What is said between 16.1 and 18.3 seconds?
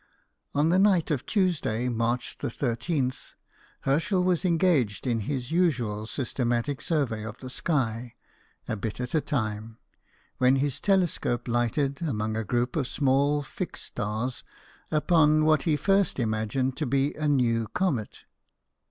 imagined to be a new comet.